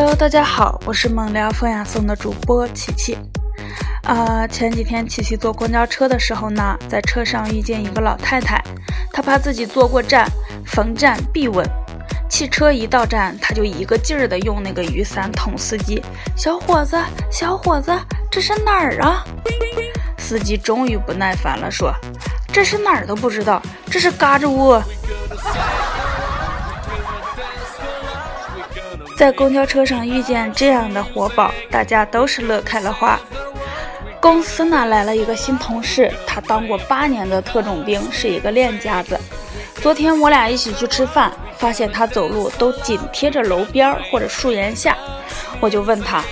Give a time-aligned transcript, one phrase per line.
[0.00, 3.18] Hello，大家好，我是猛聊风雅颂的主播琪琪。
[4.04, 8.62] 啊，前几天琪琪坐公交车的时候呢，在车上遇见一个老太太，
[9.12, 10.24] 她怕自己坐过站，
[10.64, 11.68] 逢站必问。
[12.30, 16.00] 汽车一到站，她就一个劲儿的用那个雨伞捅司机
[16.38, 16.96] ：“小伙子，
[17.28, 17.90] 小伙子，
[18.30, 19.24] 这是哪儿啊？”
[20.16, 21.92] 司机终于不耐烦了，说
[22.52, 23.60] ：“这是哪儿都不知道，
[23.90, 24.80] 这是嘎吱窝。”
[29.18, 33.18] 在公交车上遇见这样的活宝，大家都是乐开了花。
[34.20, 39.18] 公司呢来了一个新同事，他当过八年的特种兵，是一个练家子。
[39.82, 44.96] 昨天我俩一起去吃饭，发现他走路都紧贴着楼边或者树檐下，
[45.58, 46.22] 我就问他：“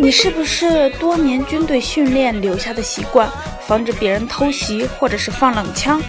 [0.00, 3.30] 你是不是多年军队训练留下的习惯，
[3.68, 6.02] 防止别人偷袭或者是放冷枪？”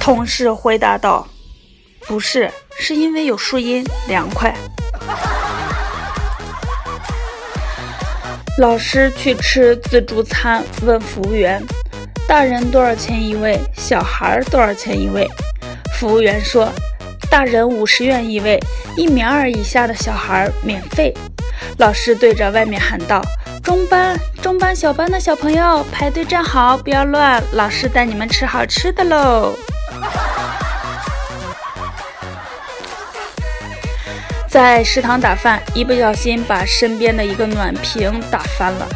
[0.00, 1.28] 同事回答道
[2.08, 4.54] ：“不是，是因为有树荫，凉快。”
[8.58, 11.62] 老师去吃自助餐，问服务员
[12.26, 13.56] ：“大人多少钱一位？
[13.76, 15.28] 小孩多少钱一位？”
[15.94, 16.68] 服务员说
[17.30, 18.58] ：“大人五十元一位，
[18.96, 21.14] 一米二以下的小孩免费。”
[21.78, 23.22] 老师对着外面喊道
[23.62, 29.54] ：“中班、中班、小班的小朋友排队站好，不要乱，老师带你们吃好吃的喽。”
[34.48, 38.88] 在食堂打饭，一不小心把身边的一个暖瓶打翻了。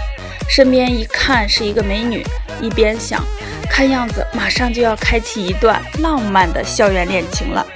[0.49, 2.25] 身边一看是一个美女，
[2.61, 3.23] 一边想，
[3.71, 7.67] 看样子马上就要开启一段浪漫的校园恋情了，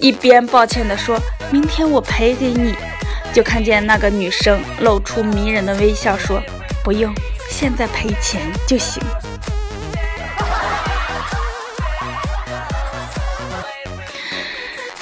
[0.00, 1.18] 一边抱歉地说
[1.50, 2.74] ：“明天我赔给你。”
[3.32, 6.42] 就看见那个女生露出迷人的微笑，说
[6.82, 7.12] ：“不用，
[7.50, 9.02] 现在赔钱就行。”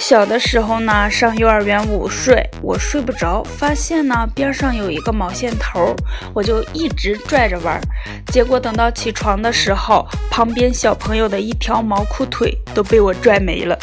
[0.06, 5.96] 小的时候呢，上幼儿园午睡，我睡不着，发现呢边上有一个毛线头，
[6.34, 7.80] 我就一直拽着玩。
[8.26, 13.78] 结果等到起床的时候，旁边小朋友的一条毛裤腿都被我拽没了。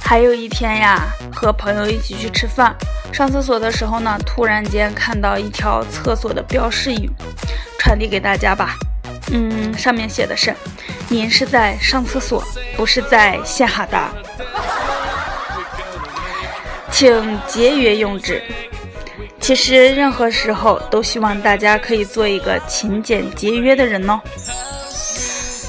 [0.00, 1.02] 还有一天呀，
[1.34, 2.76] 和朋友一起去吃饭，
[3.12, 7.10] 上厕所的时候呢，突然间看到一条厕所的标示语，
[7.76, 8.76] 传递给大家吧。
[9.32, 10.54] 嗯，上面写的是。
[11.08, 12.42] 您是在上厕所，
[12.76, 14.10] 不是在献哈达，
[16.90, 18.42] 请节约用纸。
[19.40, 24.20] 其实任何时候都希望大家可以做一个勤俭节约的人哦。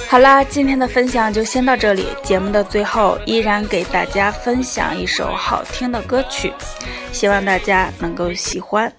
[0.10, 2.08] 好啦，今天的分享就先到这里。
[2.24, 6.52] 节目的最后，依然给大家分享一首好听的歌曲，
[7.12, 8.92] 希望大家能够喜欢。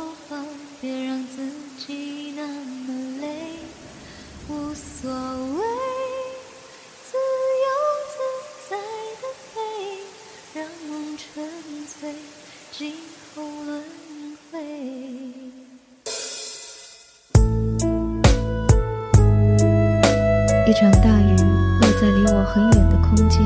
[0.00, 0.46] 就放，
[0.80, 1.46] 别让自
[1.76, 3.28] 己那么累。
[4.48, 5.62] 无所谓，
[7.04, 7.18] 自
[7.60, 7.68] 由
[8.08, 8.16] 自
[8.70, 8.78] 在
[9.20, 9.22] 的
[9.52, 9.60] 飞，
[10.54, 11.44] 让梦沉
[12.00, 12.14] 醉，
[12.72, 12.94] 今
[13.34, 13.84] 后轮
[14.50, 14.58] 回。
[20.66, 21.36] 一场大雨
[21.78, 23.38] 落在离我很远的空间，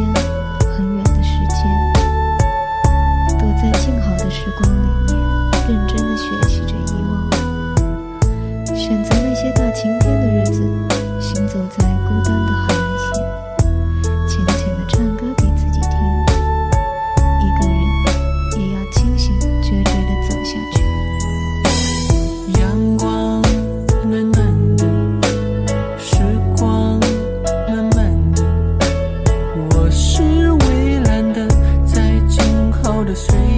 [33.15, 33.54] the sweet.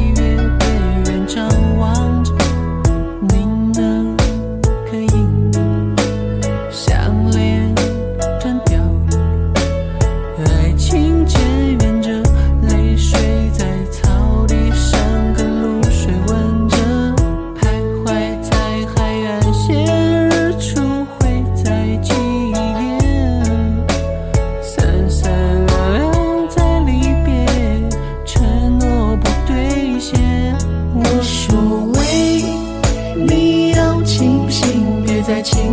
[35.27, 35.66] зачем?